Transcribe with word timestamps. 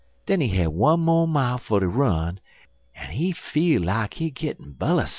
Den 0.25 0.41
he 0.41 0.47
had 0.47 0.69
one 0.69 0.99
mo' 1.01 1.27
mile 1.27 1.59
fer 1.59 1.79
ter 1.79 1.85
run, 1.87 2.39
en 2.95 3.11
he 3.11 3.31
feel 3.31 3.83
like 3.83 4.15
he 4.15 4.31
gittin' 4.31 4.71
bellust. 4.71 5.09